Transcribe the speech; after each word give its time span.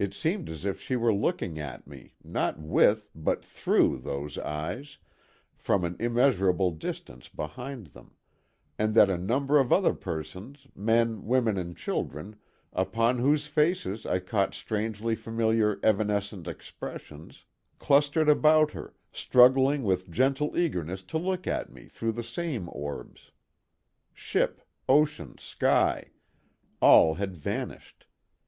It 0.00 0.12
seemed 0.14 0.50
as 0.50 0.64
if 0.64 0.80
she 0.80 0.96
were 0.96 1.14
looking 1.14 1.60
at 1.60 1.86
me, 1.86 2.16
not 2.24 2.58
with, 2.58 3.08
but 3.14 3.44
through, 3.44 3.98
those 3.98 4.36
eyes—from 4.36 5.84
an 5.84 5.94
immeasurable 6.00 6.72
distance 6.72 7.28
behind 7.28 7.86
them—and 7.94 8.94
that 8.96 9.08
a 9.10 9.16
number 9.16 9.60
of 9.60 9.72
other 9.72 9.94
persons, 9.94 10.66
men, 10.74 11.24
women 11.26 11.56
and 11.56 11.76
children, 11.76 12.34
upon 12.72 13.18
whose 13.18 13.46
faces 13.46 14.04
I 14.04 14.18
caught 14.18 14.54
strangely 14.54 15.14
familiar 15.14 15.78
evanescent 15.84 16.48
expressions, 16.48 17.44
clustered 17.78 18.28
about 18.28 18.72
her, 18.72 18.96
struggling 19.12 19.84
with 19.84 20.10
gentle 20.10 20.58
eagerness 20.58 21.04
to 21.04 21.16
look 21.16 21.46
at 21.46 21.70
me 21.70 21.84
through 21.86 22.10
the 22.18 22.24
same 22.24 22.68
orbs. 22.72 23.30
Ship, 24.12 24.60
ocean, 24.88 25.38
sky—all 25.38 27.14
had 27.14 27.36
vanished. 27.36 28.06